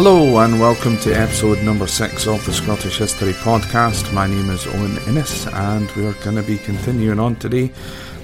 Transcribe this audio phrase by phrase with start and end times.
[0.00, 4.12] Hello and welcome to episode number six of the Scottish History Podcast.
[4.14, 7.72] My name is Owen Innes and we are going to be continuing on today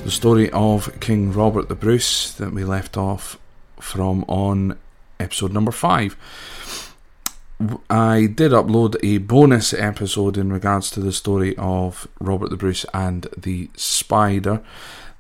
[0.05, 3.41] the story of King Robert the Bruce that we left off
[3.81, 4.79] from on
[5.19, 6.17] episode number five.
[7.91, 12.87] I did upload a bonus episode in regards to the story of Robert the Bruce
[12.95, 14.63] and the Spider.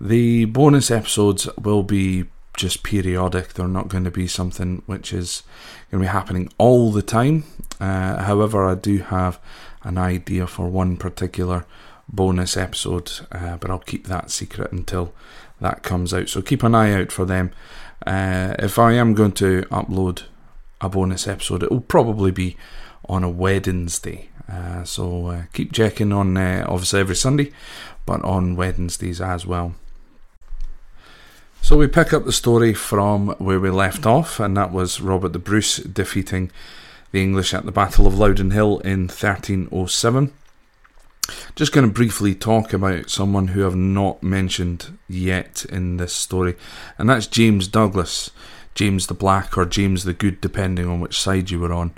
[0.00, 3.54] The bonus episodes will be just periodic.
[3.54, 5.42] They're not going to be something which is
[5.90, 7.44] going to be happening all the time.
[7.80, 9.40] Uh, however, I do have
[9.82, 11.66] an idea for one particular
[12.08, 15.14] bonus episode, uh, but I'll keep that secret until
[15.60, 16.28] that comes out.
[16.28, 17.52] So keep an eye out for them.
[18.06, 20.24] Uh, if I am going to upload
[20.80, 22.56] a bonus episode, it will probably be
[23.08, 24.28] on a Wednesday.
[24.50, 27.50] Uh, so uh, keep checking on, uh, obviously, every Sunday,
[28.04, 29.74] but on Wednesdays as well.
[31.64, 35.32] So we pick up the story from where we left off, and that was Robert
[35.32, 36.50] the Bruce defeating
[37.10, 40.30] the English at the Battle of Loudon Hill in 1307.
[41.56, 46.54] Just going to briefly talk about someone who I've not mentioned yet in this story,
[46.98, 48.30] and that's James Douglas,
[48.74, 51.94] James the Black or James the Good, depending on which side you were on.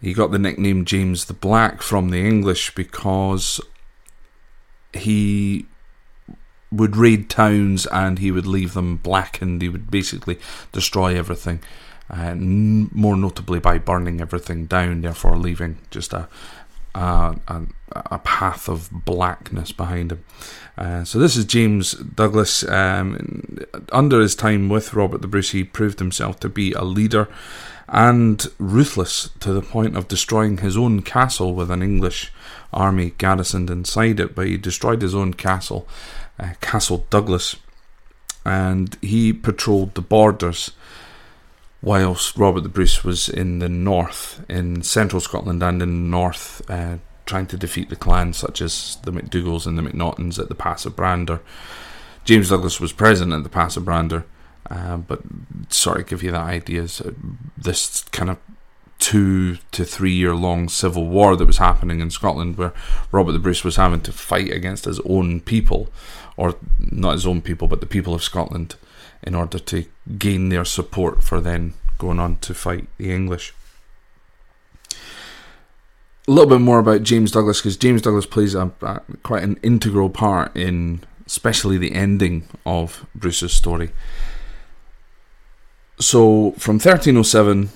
[0.00, 3.60] He got the nickname James the Black from the English because
[4.92, 5.66] he
[6.76, 9.62] would raid towns and he would leave them blackened.
[9.62, 10.38] He would basically
[10.72, 11.60] destroy everything,
[12.10, 16.28] uh, more notably by burning everything down, therefore leaving just a
[16.94, 17.62] a, a,
[17.92, 20.24] a path of blackness behind him.
[20.76, 22.66] Uh, so this is James Douglas.
[22.68, 23.58] Um,
[23.92, 27.28] under his time with Robert the Bruce, he proved himself to be a leader
[27.88, 32.32] and ruthless to the point of destroying his own castle with an English
[32.72, 34.34] army garrisoned inside it.
[34.34, 35.86] But he destroyed his own castle
[36.38, 37.56] uh, Castle Douglas,
[38.44, 40.72] and he patrolled the borders
[41.84, 46.68] whilst Robert the Bruce was in the north, in central Scotland and in the north,
[46.70, 46.96] uh,
[47.26, 50.86] trying to defeat the clans such as the MacDougalls and the Macnaghtons at the Pass
[50.86, 51.40] of Brander.
[52.24, 54.24] James Douglas was present at the Pass of Brander,
[54.70, 55.20] uh, but
[55.68, 56.88] sort of give you that idea.
[56.88, 57.14] So
[57.56, 58.38] this kind of
[58.98, 62.72] two to three year long civil war that was happening in Scotland, where
[63.12, 65.90] Robert the Bruce was having to fight against his own people
[66.36, 68.76] or not his own people, but the people of Scotland,
[69.22, 69.84] in order to
[70.18, 73.54] gain their support for then going on to fight the English.
[76.26, 79.58] A little bit more about James Douglas, because James Douglas plays a, a, quite an
[79.62, 83.90] integral part in, especially the ending of Bruce's story.
[86.00, 87.68] So, from 1307,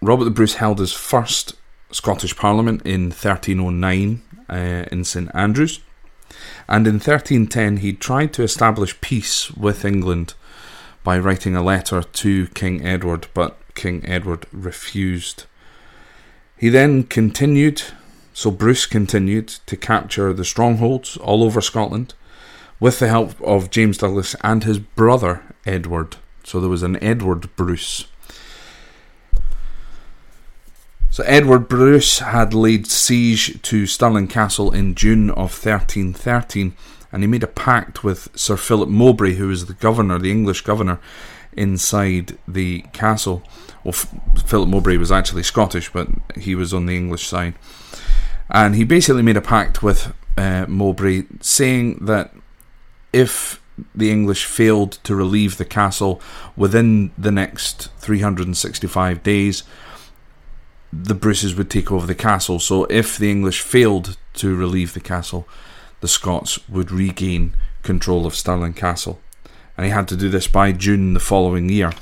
[0.00, 1.54] Robert the Bruce held his first
[1.92, 5.80] Scottish Parliament in 1309 uh, in St Andrews
[6.68, 10.34] and in 1310 he tried to establish peace with England
[11.02, 15.44] by writing a letter to King Edward, but King Edward refused.
[16.56, 17.82] He then continued,
[18.34, 22.14] so Bruce continued to capture the strongholds all over Scotland
[22.78, 26.16] with the help of James Douglas and his brother Edward.
[26.44, 28.06] So there was an Edward Bruce.
[31.12, 36.72] So Edward Bruce had laid siege to Stirling Castle in June of 1313,
[37.10, 40.60] and he made a pact with Sir Philip Mowbray, who was the governor, the English
[40.60, 41.00] governor,
[41.52, 43.42] inside the castle.
[43.82, 46.06] Well, Philip Mowbray was actually Scottish, but
[46.36, 47.54] he was on the English side.
[48.48, 52.32] And he basically made a pact with uh, Mowbray, saying that
[53.12, 53.60] if
[53.96, 56.20] the English failed to relieve the castle
[56.56, 59.64] within the next 365 days,
[60.92, 62.58] the Bruces would take over the castle.
[62.58, 65.46] So if the English failed to relieve the castle,
[66.00, 69.20] the Scots would regain control of Stirling Castle.
[69.76, 71.92] And he had to do this by June the following year.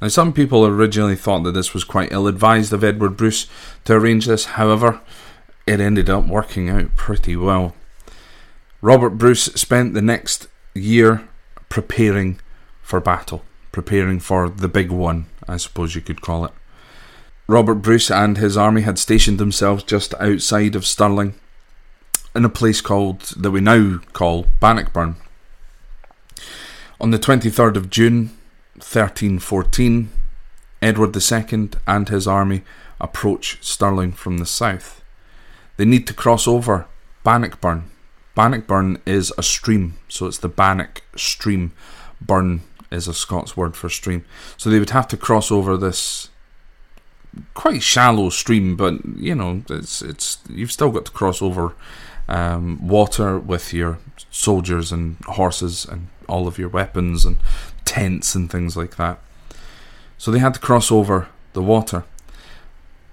[0.00, 3.46] Now, some people originally thought that this was quite ill advised of Edward Bruce
[3.84, 4.46] to arrange this.
[4.46, 5.00] However,
[5.66, 7.74] it ended up working out pretty well.
[8.80, 11.28] Robert Bruce spent the next year
[11.68, 12.40] preparing
[12.82, 16.52] for battle, preparing for the big one, I suppose you could call it.
[17.46, 21.34] Robert Bruce and his army had stationed themselves just outside of Stirling
[22.34, 25.16] in a place called that we now call Bannockburn.
[27.00, 28.28] On the 23rd of June
[28.76, 30.10] 1314,
[30.80, 32.62] Edward II and his army
[33.00, 35.02] approach Stirling from the south.
[35.76, 36.86] They need to cross over
[37.24, 37.90] Bannockburn.
[38.34, 41.72] Bannockburn is a stream, so it's the Bannock stream.
[42.20, 44.24] Burn is a Scots word for stream.
[44.56, 46.28] So they would have to cross over this
[47.54, 51.74] quite shallow stream, but you know, it's it's you've still got to cross over
[52.28, 53.98] um, water with your
[54.30, 57.38] soldiers and horses and all of your weapons and
[57.84, 59.18] tents and things like that.
[60.18, 62.04] So they had to cross over the water.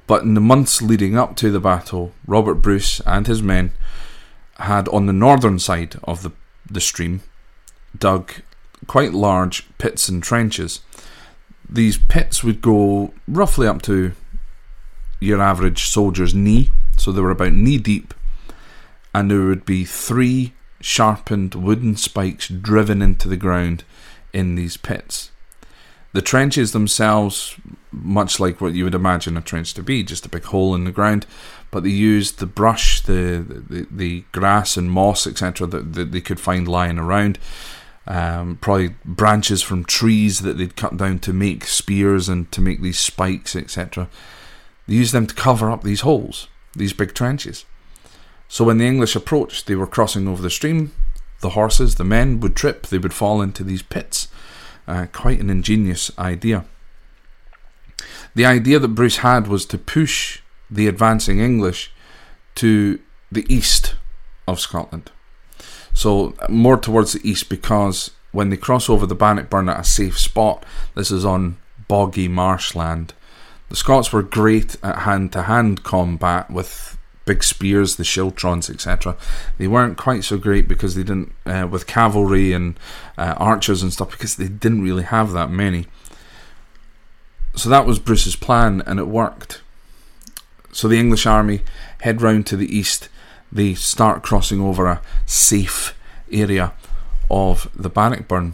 [0.07, 3.71] But in the months leading up to the battle, Robert Bruce and his men
[4.57, 6.31] had on the northern side of the,
[6.69, 7.21] the stream
[7.97, 8.31] dug
[8.87, 10.81] quite large pits and trenches.
[11.69, 14.13] These pits would go roughly up to
[15.19, 18.13] your average soldier's knee, so they were about knee deep,
[19.13, 23.83] and there would be three sharpened wooden spikes driven into the ground
[24.33, 25.31] in these pits.
[26.11, 27.55] The trenches themselves,
[27.91, 30.85] much like what you would imagine a trench to be, just a big hole in
[30.85, 31.27] the ground,
[31.69, 36.21] but they used the brush, the the, the grass and moss, etc., that, that they
[36.21, 37.37] could find lying around.
[38.09, 42.81] Um, probably branches from trees that they'd cut down to make spears and to make
[42.81, 44.09] these spikes, etc.
[44.87, 47.65] They used them to cover up these holes, these big trenches.
[48.47, 50.91] So when the English approached, they were crossing over the stream.
[51.41, 54.27] The horses, the men would trip, they would fall into these pits.
[54.87, 56.65] Uh, quite an ingenious idea.
[58.33, 61.91] The idea that Bruce had was to push the advancing English
[62.55, 62.99] to
[63.31, 63.95] the east
[64.47, 65.11] of Scotland.
[65.99, 70.17] So, more towards the east because when they cross over the Bannockburn at a safe
[70.17, 70.65] spot,
[70.95, 71.57] this is on
[71.89, 73.13] boggy marshland.
[73.67, 79.17] The Scots were great at hand to hand combat with big spears, the schiltrons, etc.
[79.57, 82.79] They weren't quite so great because they didn't, uh, with cavalry and
[83.17, 85.87] uh, archers and stuff, because they didn't really have that many.
[87.55, 89.61] So that was Bruce's plan, and it worked.
[90.71, 91.59] So the English army
[91.99, 93.09] head round to the east.
[93.51, 95.95] They start crossing over a safe
[96.31, 96.73] area
[97.29, 98.53] of the Bannockburn.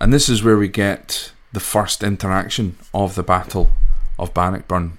[0.00, 3.70] And this is where we get the first interaction of the Battle
[4.18, 4.98] of Bannockburn.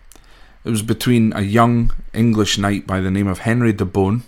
[0.63, 4.23] It was between a young English knight by the name of Henry de Bohun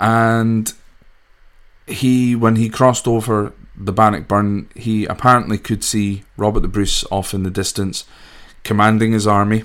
[0.00, 0.72] and
[1.86, 7.34] he, when he crossed over the Bannockburn, he apparently could see Robert the Bruce off
[7.34, 8.04] in the distance,
[8.62, 9.64] commanding his army.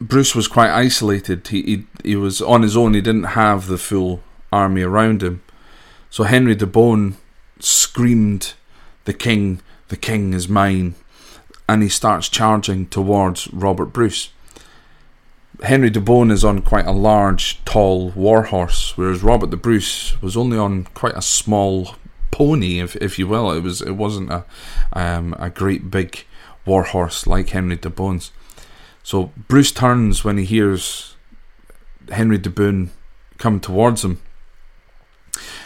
[0.00, 1.46] Bruce was quite isolated.
[1.48, 2.94] He, he he was on his own.
[2.94, 5.42] He didn't have the full army around him.
[6.08, 7.16] So Henry de Bohun
[7.58, 8.54] screamed,
[9.04, 10.94] "The king, the king is mine!"
[11.68, 14.30] and he starts charging towards Robert Bruce.
[15.62, 20.20] Henry de Bohun is on quite a large, tall war horse, whereas Robert the Bruce
[20.22, 21.96] was only on quite a small
[22.30, 23.52] pony, if if you will.
[23.52, 24.44] It was it wasn't a
[24.94, 26.24] um, a great big
[26.64, 28.32] war horse like Henry de Bohun's.
[29.10, 31.16] So Bruce turns when he hears
[32.12, 32.92] Henry de Bohun
[33.38, 34.22] come towards him.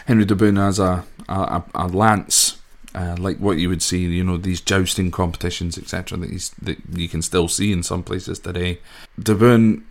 [0.06, 2.56] Henry de Bohun has a a, a lance
[2.94, 7.06] uh, like what you would see, you know, these jousting competitions, etc., that, that you
[7.06, 8.78] can still see in some places today.
[9.22, 9.84] De Bohun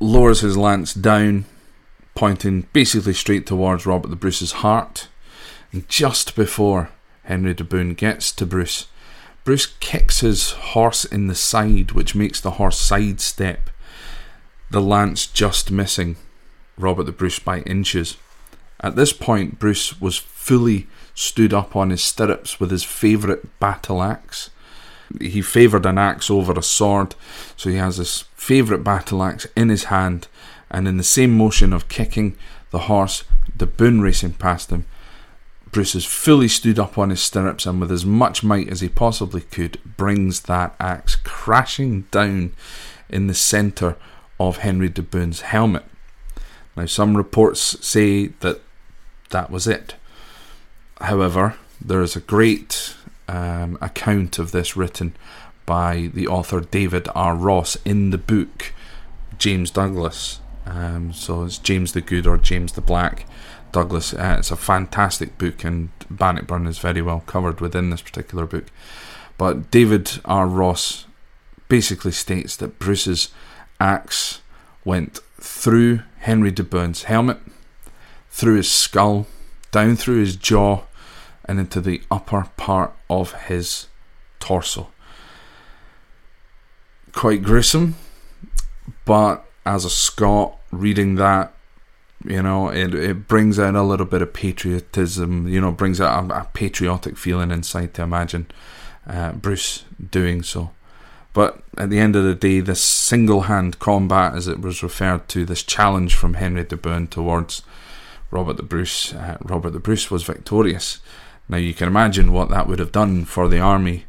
[0.00, 1.44] lowers his lance down,
[2.14, 5.08] pointing basically straight towards Robert the Bruce's heart.
[5.72, 6.88] And just before
[7.24, 8.86] Henry de Bohun gets to Bruce,
[9.44, 13.68] Bruce kicks his horse in the side, which makes the horse sidestep,
[14.70, 16.16] the lance just missing
[16.78, 18.16] Robert the Bruce by inches.
[18.80, 24.02] At this point, Bruce was fully stood up on his stirrups with his favourite battle
[24.02, 24.50] axe.
[25.20, 27.14] He favoured an axe over a sword,
[27.56, 30.26] so he has his favourite battle axe in his hand,
[30.70, 32.36] and in the same motion of kicking
[32.70, 33.24] the horse,
[33.54, 34.86] the Bohun racing past him,
[35.74, 38.88] Bruce is fully stood up on his stirrups and with as much might as he
[38.88, 42.52] possibly could brings that axe crashing down
[43.08, 43.96] in the centre
[44.38, 45.84] of Henry de Bohun's helmet.
[46.76, 48.60] Now, some reports say that
[49.30, 49.96] that was it.
[51.00, 52.94] However, there is a great
[53.26, 55.16] um, account of this written
[55.66, 57.34] by the author David R.
[57.34, 58.72] Ross in the book
[59.38, 60.38] James Douglas.
[60.66, 63.26] Um, so it's James the Good or James the Black.
[63.74, 64.14] Douglas.
[64.14, 68.66] Uh, it's a fantastic book, and Bannockburn is very well covered within this particular book.
[69.36, 70.46] But David R.
[70.46, 71.06] Ross
[71.68, 73.30] basically states that Bruce's
[73.80, 74.40] axe
[74.84, 77.38] went through Henry de Bohun's helmet,
[78.30, 79.26] through his skull,
[79.72, 80.84] down through his jaw,
[81.44, 83.88] and into the upper part of his
[84.38, 84.88] torso.
[87.12, 87.96] Quite gruesome,
[89.04, 91.53] but as a Scot, reading that,
[92.24, 96.30] you know, it, it brings out a little bit of patriotism, you know, brings out
[96.30, 98.46] a, a patriotic feeling inside to imagine
[99.06, 100.70] uh, Bruce doing so.
[101.34, 105.28] But at the end of the day, this single hand combat, as it was referred
[105.30, 107.62] to, this challenge from Henry de Bohun towards
[108.30, 111.00] Robert the Bruce, uh, Robert the Bruce was victorious.
[111.48, 114.04] Now you can imagine what that would have done for the army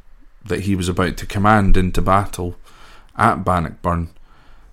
[0.45, 2.55] that he was about to command into battle
[3.17, 4.09] at Bannockburn.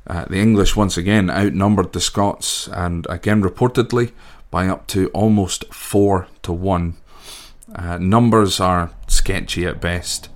[0.07, 4.13] Uh, the English once again outnumbered the Scots, and again reportedly
[4.51, 6.97] by up to almost four to one.
[7.75, 10.29] Uh, numbers are sketchy at best.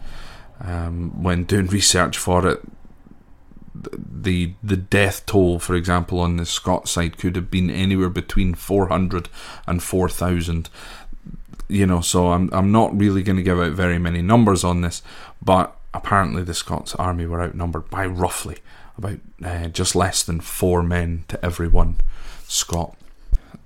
[0.60, 2.62] Um, when doing research for it,
[3.74, 8.54] the the death toll, for example, on the Scots side could have been anywhere between
[8.54, 9.28] 400
[9.66, 10.70] and 4,000.
[11.68, 14.80] You know, so I'm I'm not really going to give out very many numbers on
[14.80, 15.02] this,
[15.42, 18.58] but apparently the Scots army were outnumbered by roughly
[18.98, 21.96] about uh, just less than four men to every one
[22.48, 22.96] Scot.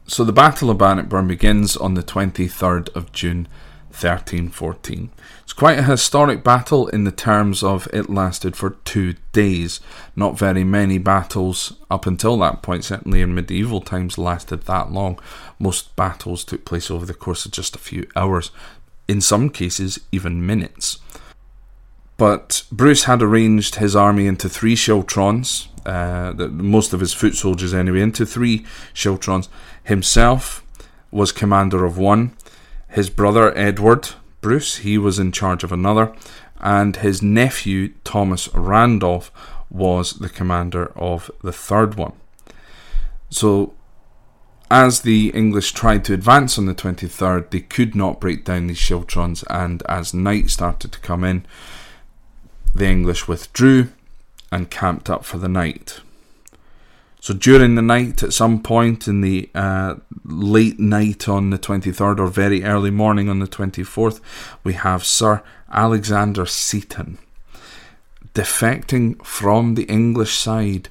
[0.07, 3.47] So the Battle of Bannockburn begins on the 23rd of June
[3.91, 5.11] 1314.
[5.43, 9.81] It's quite a historic battle in the terms of it lasted for two days.
[10.17, 15.19] Not very many battles up until that point, certainly in medieval times, lasted that long.
[15.59, 18.51] Most battles took place over the course of just a few hours,
[19.07, 20.99] in some cases, even minutes.
[22.21, 27.73] But Bruce had arranged his army into three schiltrons, uh, most of his foot soldiers
[27.73, 29.49] anyway, into three schiltrons.
[29.85, 30.63] Himself
[31.11, 32.37] was commander of one,
[32.91, 34.11] his brother Edward
[34.43, 36.15] Bruce, he was in charge of another,
[36.61, 39.33] and his nephew Thomas Randolph
[39.71, 42.13] was the commander of the third one.
[43.31, 43.73] So,
[44.71, 48.77] as the English tried to advance on the 23rd, they could not break down these
[48.79, 51.47] schiltrons, and as night started to come in,
[52.75, 53.89] the English withdrew
[54.53, 56.01] and camped up for the night.
[57.21, 62.19] So during the night, at some point in the uh, late night on the 23rd
[62.19, 64.21] or very early morning on the 24th,
[64.65, 67.19] we have Sir Alexander Seaton
[68.35, 70.89] defecting from the English side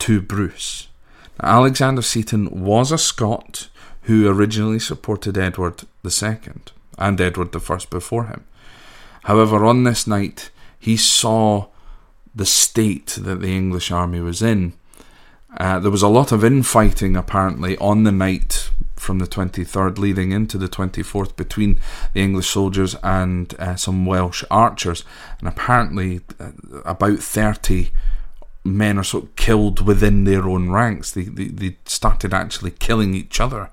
[0.00, 0.88] to Bruce.
[1.42, 3.68] Now, Alexander Seaton was a Scot
[4.02, 6.38] who originally supported Edward II
[6.98, 8.44] and Edward I before him.
[9.24, 10.50] However, on this night,
[10.84, 11.66] he saw
[12.34, 14.74] the state that the English army was in.
[15.56, 20.30] Uh, there was a lot of infighting apparently on the night from the 23rd leading
[20.30, 21.80] into the 24th between
[22.12, 25.04] the English soldiers and uh, some Welsh archers,
[25.38, 26.50] and apparently uh,
[26.84, 27.90] about 30
[28.62, 31.12] men or so killed within their own ranks.
[31.12, 33.70] They, they, they started actually killing each other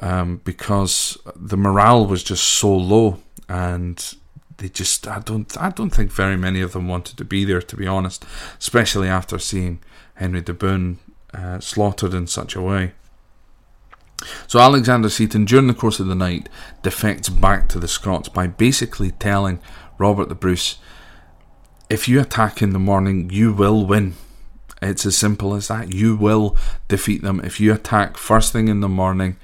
[0.00, 4.16] um, because the morale was just so low and
[4.58, 7.62] they just I don't I don't think very many of them wanted to be there
[7.62, 8.24] to be honest,
[8.58, 9.80] especially after seeing
[10.14, 10.98] Henry de Bohun
[11.34, 12.92] uh, slaughtered in such a way.
[14.46, 16.48] So Alexander Seaton, during the course of the night,
[16.82, 19.60] defects back to the Scots by basically telling
[19.98, 20.78] Robert the Bruce,
[21.90, 24.14] "If you attack in the morning, you will win."
[24.80, 25.92] It's as simple as that.
[25.92, 26.56] You will
[26.88, 29.36] defeat them if you attack first thing in the morning.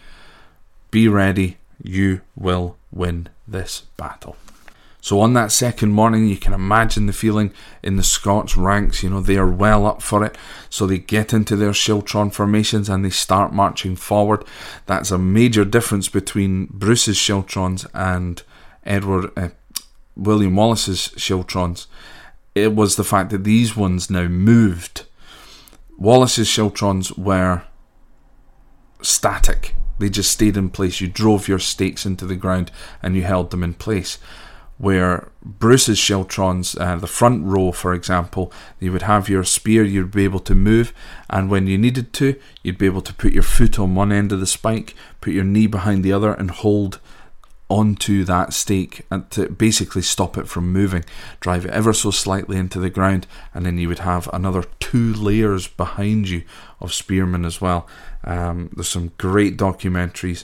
[0.91, 1.57] Be ready.
[1.83, 4.37] You will win this battle.
[5.03, 9.03] So on that second morning, you can imagine the feeling in the Scots ranks.
[9.03, 10.39] You know, they are well up for it.
[10.71, 14.45] So they get into their Schiltron formations and they start marching forward.
[14.87, 18.45] That's a major difference between Bruce's Schiltrons and
[18.85, 19.49] Edward uh,
[20.17, 21.87] William Wallace's Schiltrons.
[22.55, 25.07] It was the fact that these ones now moved.
[25.99, 27.63] Wallace's Schiltrons were
[29.01, 29.75] static.
[29.99, 31.01] They just stayed in place.
[31.01, 32.71] You drove your stakes into the ground
[33.03, 34.19] and you held them in place
[34.83, 40.11] where Bruce's Schiltrons, uh, the front row, for example, you would have your spear, you'd
[40.11, 40.93] be able to move,
[41.31, 42.35] and when you needed to,
[42.65, 45.45] you'd be able to put your foot on one end of the spike, put your
[45.45, 46.99] knee behind the other, and hold
[47.69, 51.05] onto that stake and to basically stop it from moving,
[51.39, 53.25] drive it ever so slightly into the ground,
[53.55, 56.43] and then you would have another two layers behind you
[56.81, 57.87] of spearmen as well.
[58.25, 60.43] Um, there's some great documentaries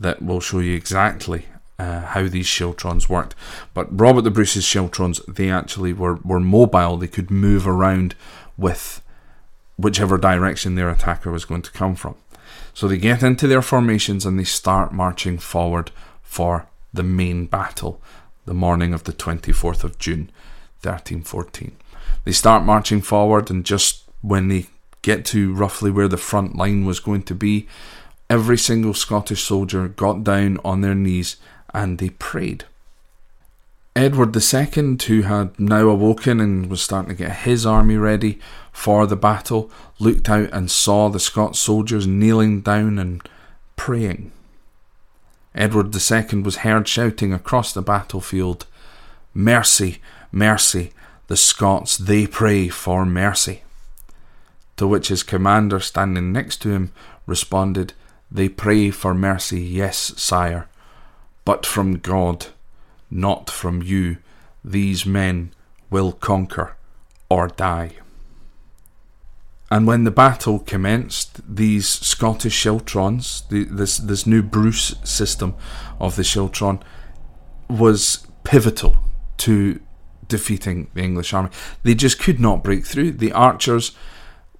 [0.00, 1.44] that will show you exactly
[1.78, 3.34] uh, how these schiltrons worked.
[3.72, 6.96] But Robert the Bruce's schiltrons, they actually were, were mobile.
[6.96, 8.14] They could move around
[8.56, 9.02] with
[9.76, 12.16] whichever direction their attacker was going to come from.
[12.72, 15.90] So they get into their formations and they start marching forward
[16.22, 18.00] for the main battle,
[18.44, 20.30] the morning of the 24th of June,
[20.82, 21.76] 1314.
[22.24, 24.66] They start marching forward, and just when they
[25.02, 27.68] get to roughly where the front line was going to be,
[28.30, 31.36] every single Scottish soldier got down on their knees
[31.74, 32.64] and they prayed.
[33.96, 38.40] Edward II, who had now awoken and was starting to get his army ready
[38.72, 43.28] for the battle, looked out and saw the Scots soldiers kneeling down and
[43.76, 44.32] praying.
[45.54, 48.66] Edward II was heard shouting across the battlefield,
[49.32, 50.00] Mercy,
[50.32, 50.92] mercy,
[51.28, 53.62] the Scots, they pray for mercy.
[54.76, 56.92] To which his commander, standing next to him,
[57.26, 57.92] responded,
[58.30, 60.68] They pray for mercy, yes, sire,
[61.44, 62.46] but from God,
[63.10, 64.18] not from you.
[64.64, 65.52] These men
[65.90, 66.76] will conquer
[67.28, 67.92] or die.
[69.70, 75.54] And when the battle commenced, these Scottish Schiltrons, the, this this new Bruce system
[75.98, 76.80] of the Schiltron,
[77.68, 78.96] was pivotal
[79.38, 79.80] to
[80.28, 81.50] defeating the English army.
[81.82, 83.12] They just could not break through.
[83.12, 83.92] The archers,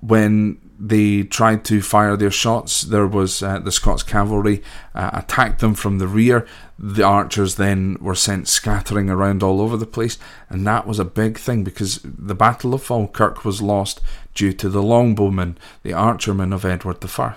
[0.01, 4.63] when they tried to fire their shots, there was uh, the Scots cavalry
[4.95, 6.47] uh, attacked them from the rear.
[6.79, 10.19] The archers then were sent scattering around all over the place,
[10.51, 14.03] and that was a big thing because the Battle of Falkirk was lost
[14.35, 17.35] due to the longbowmen, the archermen of Edward I.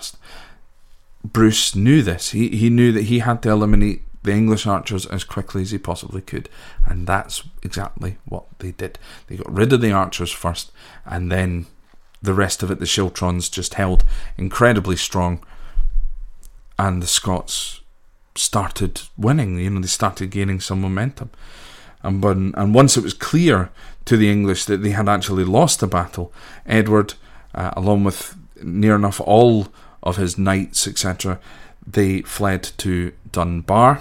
[1.24, 2.30] Bruce knew this.
[2.30, 5.78] He, he knew that he had to eliminate the English archers as quickly as he
[5.78, 6.50] possibly could.
[6.84, 8.98] And that's exactly what they did.
[9.26, 10.70] They got rid of the archers first,
[11.06, 11.66] and then
[12.22, 14.04] the rest of it, the Schiltrons, just held
[14.36, 15.44] incredibly strong.
[16.78, 17.80] And the Scots
[18.34, 19.58] started winning.
[19.58, 21.30] You know, they started gaining some momentum.
[22.02, 23.70] And, when, and once it was clear
[24.04, 26.32] to the English that they had actually lost the battle,
[26.66, 27.14] Edward,
[27.54, 29.68] uh, along with near enough all
[30.02, 31.40] of his knights, etc.,
[31.86, 34.00] they fled to Dunbar,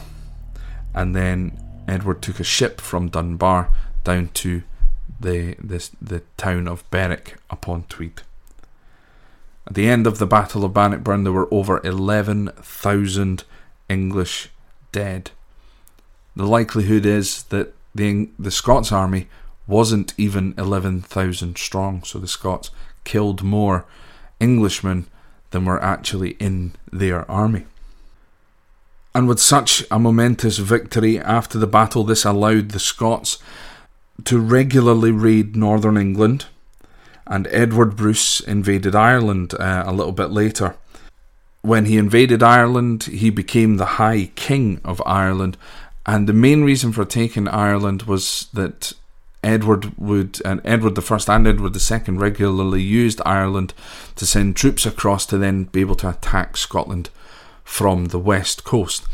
[0.94, 1.58] and then
[1.88, 3.70] Edward took a ship from Dunbar
[4.04, 4.64] down to
[5.20, 8.22] the this, the town of Berwick upon Tweed.
[9.68, 13.44] At the end of the Battle of Bannockburn, there were over 11,000
[13.90, 14.50] English
[14.94, 15.32] dead.
[16.38, 19.28] The likelihood is that the, the Scots army
[19.68, 22.70] wasn't even 11,000 strong, so the Scots
[23.04, 23.86] killed more
[24.40, 25.08] Englishmen
[25.52, 27.66] than were actually in their army.
[29.14, 33.40] And with such a momentous victory after the battle, this allowed the Scots
[34.26, 36.46] to regularly raid northern England,
[37.26, 40.76] and Edward Bruce invaded Ireland uh, a little bit later.
[41.62, 45.58] When he invaded Ireland, he became the High King of Ireland,
[46.06, 48.94] and the main reason for taking Ireland was that
[49.44, 53.74] Edward would and Edward First and Edward Second regularly used Ireland
[54.16, 57.10] to send troops across to then be able to attack Scotland
[57.64, 59.06] from the west coast.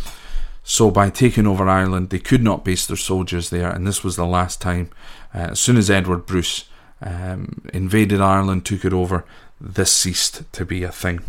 [0.64, 4.16] So, by taking over Ireland, they could not base their soldiers there, and this was
[4.16, 4.90] the last time.
[5.36, 6.66] Uh, as soon as Edward Bruce
[7.02, 9.26] um, invaded Ireland, took it over,
[9.60, 11.22] this ceased to be a thing.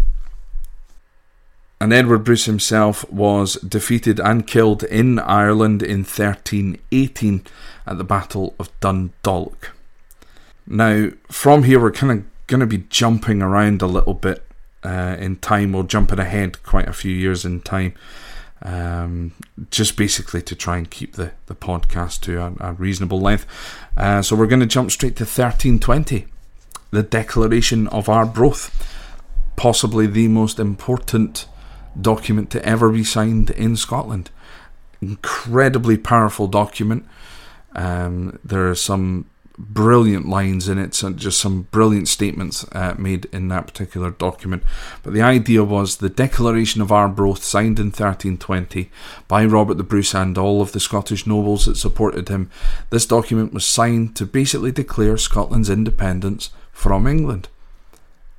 [1.80, 7.44] And Edward Bruce himself was defeated and killed in Ireland in 1318
[7.86, 9.72] at the Battle of Dundalk.
[10.66, 14.44] Now, from here, we're kind of going to be jumping around a little bit
[14.82, 15.72] uh, in time.
[15.72, 17.94] We're jumping ahead quite a few years in time,
[18.64, 19.32] um,
[19.70, 23.46] just basically to try and keep the, the podcast to a, a reasonable length.
[23.96, 26.26] Uh, so we're going to jump straight to 1320,
[26.90, 28.72] the Declaration of Arbroath,
[29.56, 31.46] possibly the most important
[32.00, 34.30] document to ever be signed in Scotland.
[35.00, 37.06] Incredibly powerful document.
[37.74, 43.26] Um, there are some brilliant lines in it, so just some brilliant statements uh, made
[43.26, 44.62] in that particular document.
[45.02, 48.90] But the idea was the Declaration of Arbroath, signed in 1320
[49.28, 52.50] by Robert the Bruce and all of the Scottish nobles that supported him.
[52.90, 57.48] This document was signed to basically declare Scotland's independence from England.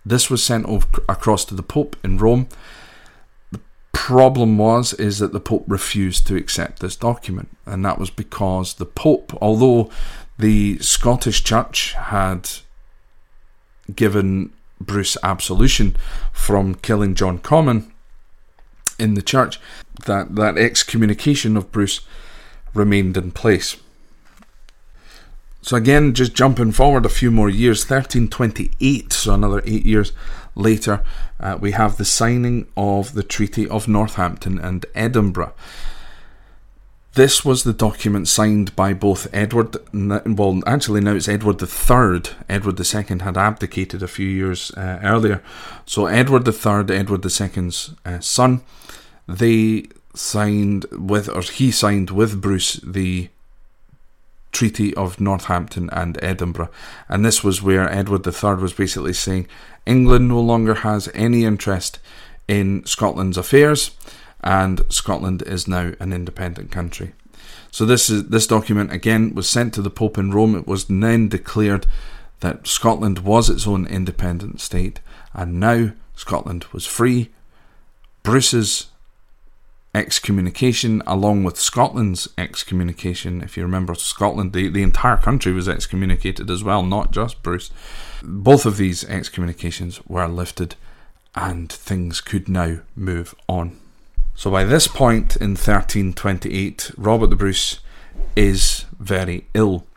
[0.06, 2.48] This was sent over, across to the Pope in Rome.
[3.52, 8.12] The problem was is that the Pope refused to accept this document, and that was
[8.12, 9.90] because the Pope, although
[10.38, 12.50] the Scottish Church had
[13.94, 15.96] given Bruce absolution
[16.34, 17.92] from killing John Comyn
[19.00, 19.60] in the church.
[20.06, 22.02] That that excommunication of Bruce
[22.74, 23.78] remained in place.
[25.62, 30.12] So again, just jumping forward a few more years, 1328, so another eight years
[30.54, 31.04] later,
[31.40, 35.54] uh, we have the signing of the Treaty of Northampton and Edinburgh.
[37.16, 42.36] This was the document signed by both Edward, well, actually now it's Edward III.
[42.50, 45.42] Edward II had abdicated a few years uh, earlier.
[45.86, 48.64] So Edward III, Edward II's uh, son,
[49.30, 53.30] they signed with, or he signed with Bruce the
[54.52, 56.70] Treaty of Northampton and Edinburgh.
[57.08, 59.48] And this was where Edward III was basically saying
[59.86, 62.00] England no longer has any interest
[62.50, 63.92] in Scotland's affairs,
[64.46, 67.14] and Scotland is now an independent country.
[67.72, 70.56] So this is this document again was sent to the Pope in Rome.
[70.56, 71.88] It was then declared
[72.40, 75.02] that Scotland was its own independent state,
[75.34, 77.32] and now Scotland was free.
[78.24, 78.88] Bruce's
[79.94, 86.50] excommunication, along with Scotland's excommunication, if you remember, Scotland, the, the entire country was excommunicated
[86.50, 87.72] as well, not just Bruce.
[88.22, 90.76] Both of these excommunications were lifted,
[91.34, 93.80] and things could now move on.
[94.36, 97.80] So by this point in 1328, Robert the Bruce
[98.36, 99.88] is very ill.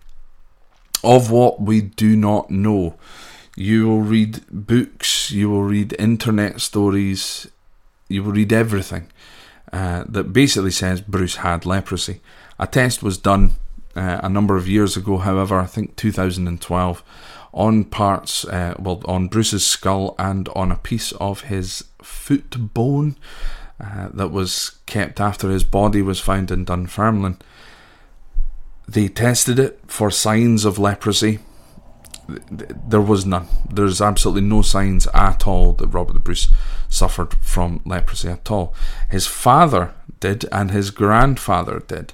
[1.03, 2.97] Of what we do not know.
[3.57, 7.49] You will read books, you will read internet stories,
[8.09, 9.11] you will read everything
[9.73, 12.21] uh, that basically says Bruce had leprosy.
[12.61, 13.53] A test was done
[13.97, 17.03] uh, a number of years ago, however, I think 2012,
[17.53, 23.17] on parts, uh, well, on Bruce's skull and on a piece of his foot bone
[23.81, 27.39] uh, that was kept after his body was found in Dunfermline.
[28.89, 31.41] They tested it for signs of leprosy.
[32.29, 33.49] There was none.
[33.73, 36.49] There's absolutely no signs at all that Robert the Bruce
[36.89, 38.75] suffered from leprosy at all.
[39.11, 42.13] His father did, and his grandfather did.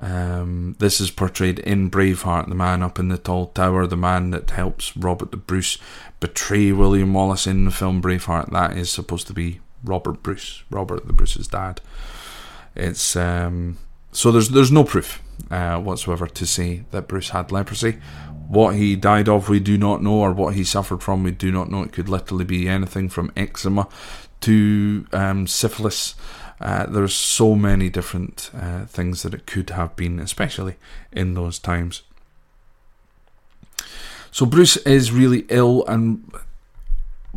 [0.00, 4.30] Um, this is portrayed in Braveheart, the man up in the tall tower, the man
[4.30, 5.78] that helps Robert the Bruce
[6.20, 8.50] betray William Wallace in the film Braveheart.
[8.50, 11.80] That is supposed to be Robert Bruce, Robert the Bruce's dad.
[12.74, 13.78] It's um,
[14.12, 17.98] so there's there's no proof uh, whatsoever to say that Bruce had leprosy.
[18.48, 21.50] What he died of, we do not know, or what he suffered from, we do
[21.50, 21.82] not know.
[21.82, 23.88] It could literally be anything from eczema
[24.42, 26.14] to um, syphilis.
[26.60, 30.76] Uh, there's so many different uh, things that it could have been, especially
[31.10, 32.02] in those times.
[34.30, 36.30] So Bruce is really ill, and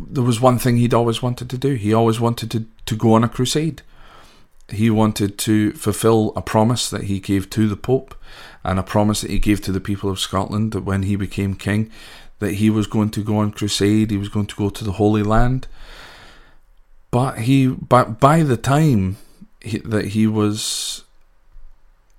[0.06, 1.74] there was one thing he'd always wanted to do.
[1.74, 3.82] He always wanted to, to go on a crusade.
[4.68, 8.14] He wanted to fulfill a promise that he gave to the Pope
[8.62, 11.54] and a promise that he gave to the people of Scotland that when he became
[11.54, 11.90] king,
[12.38, 14.92] that he was going to go on crusade, he was going to go to the
[14.92, 15.66] Holy Land.
[17.10, 19.16] But he, but by the time
[19.60, 21.04] he, that he was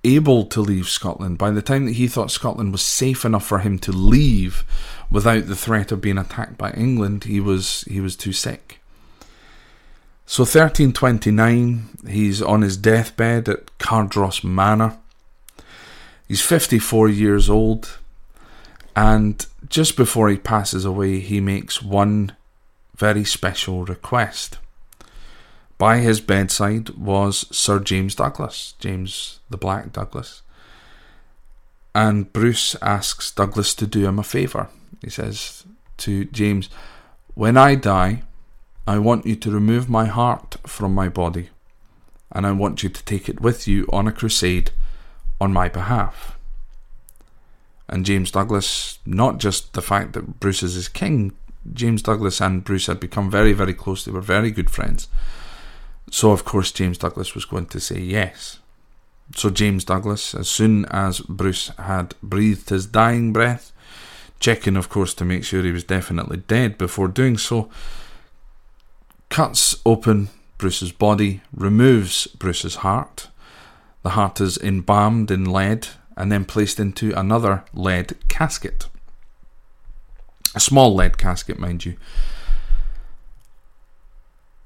[0.04, 3.58] able to leave Scotland, by the time that he thought Scotland was safe enough for
[3.58, 4.64] him to leave
[5.10, 8.80] without the threat of being attacked by England, he was he was too sick.
[10.26, 14.96] So 1329, he's on his deathbed at Cardross Manor.
[16.28, 17.98] He's 54 years old,
[18.94, 22.36] and just before he passes away, he makes one
[22.94, 24.58] very special request.
[25.80, 30.42] By his bedside was Sir James Douglas, James the Black Douglas.
[31.94, 34.68] And Bruce asks Douglas to do him a favour.
[35.02, 35.64] He says
[35.96, 36.68] to James,
[37.32, 38.24] When I die,
[38.86, 41.48] I want you to remove my heart from my body,
[42.30, 44.72] and I want you to take it with you on a crusade
[45.40, 46.36] on my behalf.
[47.88, 51.32] And James Douglas, not just the fact that Bruce is his king,
[51.72, 54.04] James Douglas and Bruce had become very, very close.
[54.04, 55.08] They were very good friends.
[56.10, 58.58] So, of course, James Douglas was going to say yes.
[59.36, 63.72] So, James Douglas, as soon as Bruce had breathed his dying breath,
[64.40, 67.70] checking, of course, to make sure he was definitely dead before doing so,
[69.28, 73.28] cuts open Bruce's body, removes Bruce's heart.
[74.02, 78.88] The heart is embalmed in lead and then placed into another lead casket.
[80.54, 81.96] A small lead casket, mind you.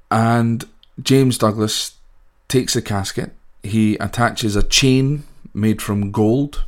[0.09, 0.65] And
[1.01, 1.95] James Douglas
[2.47, 3.31] takes the casket,
[3.63, 6.63] he attaches a chain made from gold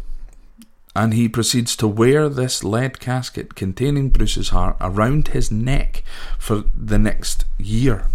[0.95, 6.03] and he proceeds to wear this lead casket containing Bruce's heart around his neck
[6.39, 8.07] for the next year.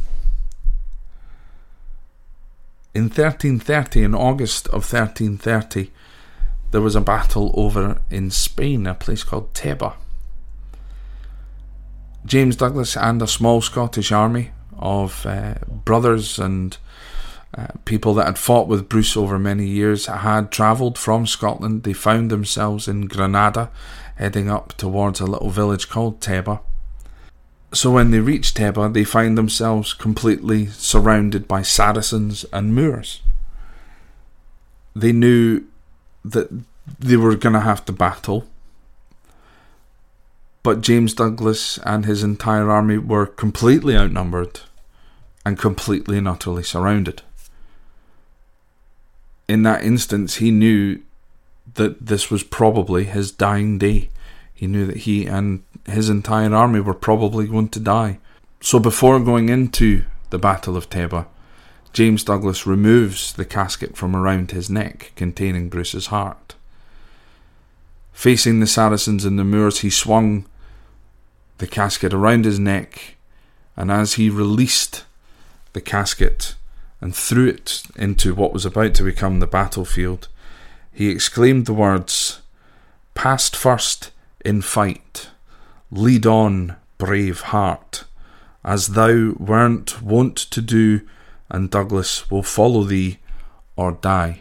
[2.92, 5.92] In 1330, in August of 1330,
[6.72, 9.94] there was a battle over in Spain, a place called Teba.
[12.26, 16.76] James Douglas and a small Scottish army of uh, brothers and
[17.56, 21.82] uh, people that had fought with Bruce over many years had travelled from Scotland.
[21.82, 23.70] They found themselves in Granada,
[24.16, 26.60] heading up towards a little village called Teba.
[27.74, 33.20] So when they reach Teba, they find themselves completely surrounded by Saracens and Moors.
[34.94, 35.64] They knew
[36.24, 36.50] that
[36.98, 38.46] they were going to have to battle,
[40.62, 44.60] but James Douglas and his entire army were completely outnumbered
[45.44, 47.22] and completely and utterly surrounded
[49.52, 51.02] in that instance, he knew
[51.74, 54.08] that this was probably his dying day.
[54.54, 58.18] He knew that he and his entire army were probably going to die.
[58.62, 61.26] So before going into the Battle of Teba,
[61.92, 66.54] James Douglas removes the casket from around his neck containing Bruce's heart.
[68.12, 70.46] Facing the Saracens and the Moors, he swung
[71.58, 73.16] the casket around his neck,
[73.76, 75.04] and as he released
[75.72, 76.54] the casket
[77.00, 80.28] and threw it into what was about to become the battlefield,
[80.92, 82.40] he exclaimed the words,
[83.14, 84.10] Past first
[84.44, 85.30] in fight,
[85.90, 88.04] lead on, brave heart,
[88.64, 91.00] as thou weren't wont to do,
[91.50, 93.18] and Douglas will follow thee
[93.76, 94.40] or die.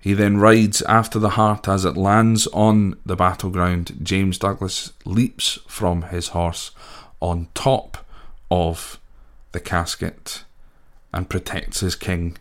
[0.00, 4.00] He then rides after the heart as it lands on the battleground.
[4.02, 6.72] James Douglas leaps from his horse
[7.20, 8.04] on top
[8.50, 8.98] of
[9.54, 10.44] the casket
[11.14, 12.36] and protects his king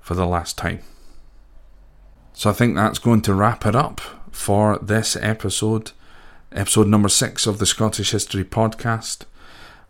[0.00, 0.80] for the last time.
[2.32, 4.00] So I think that's going to wrap it up
[4.32, 5.92] for this episode,
[6.50, 9.24] episode number six of the Scottish History Podcast.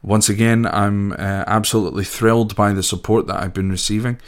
[0.03, 4.18] Once again, I'm uh, absolutely thrilled by the support that I've been receiving.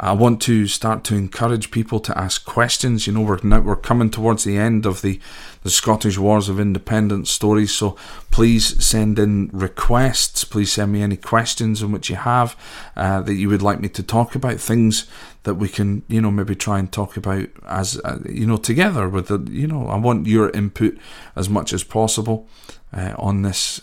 [0.00, 3.06] I want to start to encourage people to ask questions.
[3.06, 5.20] You know, we're now, we're coming towards the end of the,
[5.64, 7.96] the Scottish Wars of Independence stories, so
[8.30, 10.44] please send in requests.
[10.44, 12.56] Please send me any questions in which you have
[12.96, 14.60] uh, that you would like me to talk about.
[14.60, 15.08] Things
[15.42, 19.08] that we can, you know, maybe try and talk about as uh, you know together.
[19.08, 20.96] With the, you know, I want your input
[21.34, 22.46] as much as possible
[22.92, 23.80] uh, on this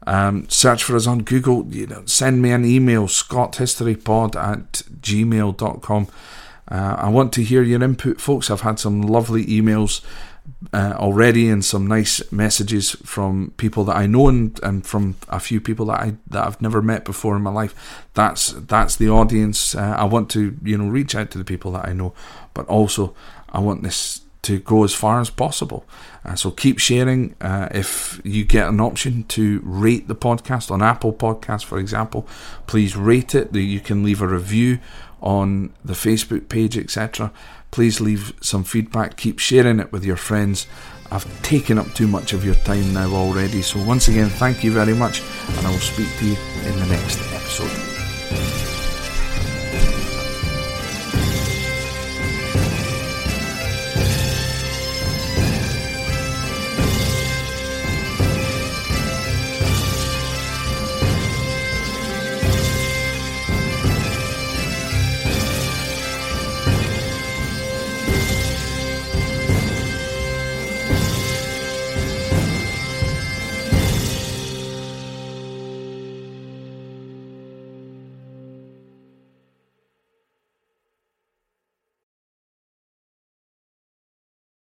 [0.07, 1.67] Um, search for us on Google.
[1.71, 6.09] You know, send me an email, scothistorypod at gmail.com.
[6.67, 8.51] Uh, I want to hear your input, folks.
[8.51, 10.03] I've had some lovely emails
[10.73, 15.39] uh, already and some nice messages from people that I know and, and from a
[15.39, 18.07] few people that I that I've never met before in my life.
[18.15, 19.75] That's that's the audience.
[19.75, 22.15] Uh, I want to you know reach out to the people that I know,
[22.55, 23.15] but also
[23.51, 25.87] I want this to go as far as possible.
[26.25, 27.35] Uh, so keep sharing.
[27.41, 32.27] Uh, if you get an option to rate the podcast on Apple Podcasts, for example,
[32.67, 33.55] please rate it.
[33.55, 34.79] You can leave a review
[35.25, 37.33] on the Facebook page, etc
[37.75, 39.17] please leave some feedback.
[39.17, 40.69] Keep sharing it with your friends.
[41.11, 43.63] I've taken up too much of your time now already.
[43.63, 46.87] So, once again, thank you very much, and I will speak to you in the
[46.87, 48.74] next episode.